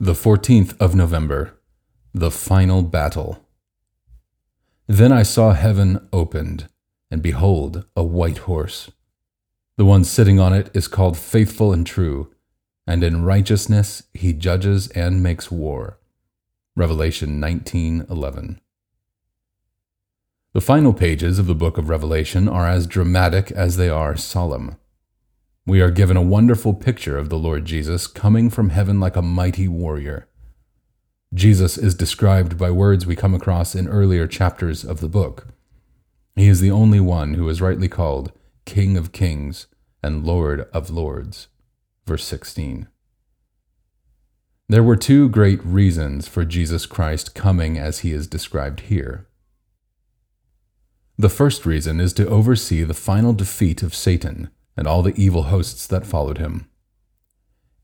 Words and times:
The 0.00 0.12
14th 0.12 0.80
of 0.80 0.94
November, 0.94 1.58
the 2.14 2.30
final 2.30 2.82
battle. 2.82 3.44
Then 4.86 5.10
I 5.10 5.24
saw 5.24 5.54
heaven 5.54 6.08
opened, 6.12 6.68
and 7.10 7.20
behold, 7.20 7.84
a 7.96 8.04
white 8.04 8.38
horse. 8.38 8.92
The 9.76 9.84
one 9.84 10.04
sitting 10.04 10.38
on 10.38 10.52
it 10.52 10.70
is 10.72 10.86
called 10.86 11.18
Faithful 11.18 11.72
and 11.72 11.84
True, 11.84 12.32
and 12.86 13.02
in 13.02 13.24
righteousness 13.24 14.04
he 14.14 14.32
judges 14.32 14.86
and 14.90 15.20
makes 15.20 15.50
war. 15.50 15.98
Revelation 16.76 17.40
19:11. 17.40 18.60
The 20.52 20.60
final 20.60 20.92
pages 20.92 21.40
of 21.40 21.46
the 21.46 21.56
book 21.56 21.76
of 21.76 21.88
Revelation 21.88 22.48
are 22.48 22.68
as 22.68 22.86
dramatic 22.86 23.50
as 23.50 23.76
they 23.76 23.88
are 23.88 24.16
solemn. 24.16 24.76
We 25.68 25.82
are 25.82 25.90
given 25.90 26.16
a 26.16 26.22
wonderful 26.22 26.72
picture 26.72 27.18
of 27.18 27.28
the 27.28 27.36
Lord 27.36 27.66
Jesus 27.66 28.06
coming 28.06 28.48
from 28.48 28.70
heaven 28.70 29.00
like 29.00 29.16
a 29.16 29.20
mighty 29.20 29.68
warrior. 29.68 30.26
Jesus 31.34 31.76
is 31.76 31.94
described 31.94 32.56
by 32.56 32.70
words 32.70 33.04
we 33.04 33.14
come 33.14 33.34
across 33.34 33.74
in 33.74 33.86
earlier 33.86 34.26
chapters 34.26 34.82
of 34.82 35.00
the 35.00 35.10
book. 35.10 35.48
He 36.36 36.48
is 36.48 36.62
the 36.62 36.70
only 36.70 37.00
one 37.00 37.34
who 37.34 37.46
is 37.50 37.60
rightly 37.60 37.86
called 37.86 38.32
King 38.64 38.96
of 38.96 39.12
Kings 39.12 39.66
and 40.02 40.24
Lord 40.24 40.66
of 40.72 40.88
Lords. 40.88 41.48
Verse 42.06 42.24
16. 42.24 42.88
There 44.70 44.82
were 44.82 44.96
two 44.96 45.28
great 45.28 45.62
reasons 45.62 46.26
for 46.26 46.46
Jesus 46.46 46.86
Christ 46.86 47.34
coming 47.34 47.76
as 47.76 47.98
he 47.98 48.12
is 48.12 48.26
described 48.26 48.80
here. 48.80 49.28
The 51.18 51.28
first 51.28 51.66
reason 51.66 52.00
is 52.00 52.14
to 52.14 52.26
oversee 52.26 52.84
the 52.84 52.94
final 52.94 53.34
defeat 53.34 53.82
of 53.82 53.94
Satan 53.94 54.48
and 54.78 54.86
all 54.86 55.02
the 55.02 55.20
evil 55.20 55.42
hosts 55.44 55.88
that 55.88 56.06
followed 56.06 56.38
him. 56.38 56.68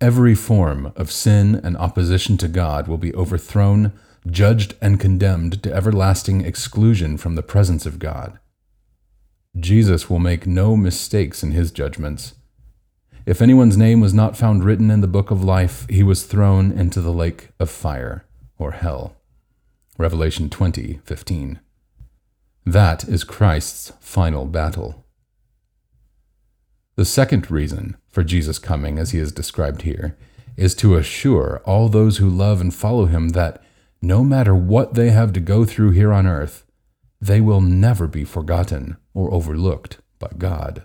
Every 0.00 0.36
form 0.36 0.92
of 0.94 1.10
sin 1.10 1.60
and 1.64 1.76
opposition 1.76 2.36
to 2.36 2.48
God 2.48 2.86
will 2.86 2.96
be 2.96 3.12
overthrown, 3.14 3.92
judged, 4.30 4.76
and 4.80 5.00
condemned 5.00 5.64
to 5.64 5.74
everlasting 5.74 6.42
exclusion 6.42 7.16
from 7.16 7.34
the 7.34 7.42
presence 7.42 7.86
of 7.86 7.98
God. 7.98 8.38
Jesus 9.58 10.08
will 10.08 10.20
make 10.20 10.46
no 10.46 10.76
mistakes 10.76 11.42
in 11.42 11.50
his 11.50 11.72
judgments. 11.72 12.34
If 13.24 13.42
anyone's 13.42 13.76
name 13.76 14.00
was 14.00 14.14
not 14.14 14.36
found 14.36 14.62
written 14.62 14.88
in 14.88 15.00
the 15.00 15.08
book 15.08 15.32
of 15.32 15.42
life, 15.42 15.86
he 15.90 16.04
was 16.04 16.22
thrown 16.22 16.70
into 16.70 17.00
the 17.00 17.12
lake 17.12 17.48
of 17.58 17.68
fire, 17.68 18.26
or 18.58 18.72
hell. 18.72 19.16
Revelation 19.98 20.50
20:15. 20.50 21.58
That 22.64 23.08
is 23.08 23.24
Christ's 23.24 23.92
final 23.98 24.44
battle. 24.44 25.05
The 26.96 27.04
second 27.04 27.50
reason 27.50 27.96
for 28.08 28.24
Jesus 28.24 28.58
coming, 28.58 28.98
as 28.98 29.10
he 29.10 29.18
is 29.18 29.30
described 29.30 29.82
here, 29.82 30.16
is 30.56 30.74
to 30.76 30.96
assure 30.96 31.60
all 31.66 31.90
those 31.90 32.16
who 32.16 32.28
love 32.30 32.62
and 32.62 32.74
follow 32.74 33.04
him 33.04 33.30
that 33.30 33.62
no 34.00 34.24
matter 34.24 34.54
what 34.54 34.94
they 34.94 35.10
have 35.10 35.34
to 35.34 35.40
go 35.40 35.66
through 35.66 35.90
here 35.90 36.10
on 36.10 36.26
earth, 36.26 36.64
they 37.20 37.40
will 37.40 37.60
never 37.60 38.06
be 38.06 38.24
forgotten 38.24 38.96
or 39.12 39.32
overlooked 39.32 39.98
by 40.18 40.30
God. 40.38 40.84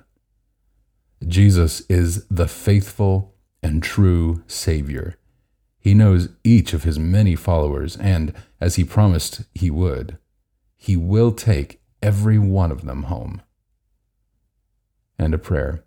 Jesus 1.25 1.81
is 1.87 2.25
the 2.27 2.47
faithful 2.47 3.33
and 3.63 3.81
true 3.81 4.43
Savior. 4.47 5.17
He 5.79 5.93
knows 5.93 6.29
each 6.43 6.73
of 6.73 6.83
his 6.83 6.99
many 6.99 7.35
followers, 7.35 7.95
and 7.95 8.33
as 8.59 8.75
he 8.75 8.83
promised 8.83 9.43
he 9.53 9.71
would, 9.71 10.17
he 10.75 10.97
will 10.97 11.31
take 11.31 11.81
every 12.01 12.37
one 12.37 12.71
of 12.71 12.85
them 12.85 13.03
home. 13.03 13.41
And 15.17 15.33
a 15.33 15.37
prayer. 15.37 15.85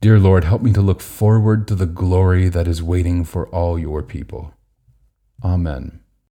Dear 0.00 0.18
Lord, 0.18 0.44
help 0.44 0.62
me 0.62 0.72
to 0.74 0.82
look 0.82 1.00
forward 1.00 1.66
to 1.68 1.74
the 1.74 1.86
glory 1.86 2.48
that 2.50 2.68
is 2.68 2.82
waiting 2.82 3.24
for 3.24 3.48
all 3.48 3.78
your 3.78 4.02
people. 4.02 4.52
Amen. 5.42 6.00